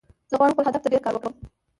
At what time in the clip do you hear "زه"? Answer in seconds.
0.29-0.33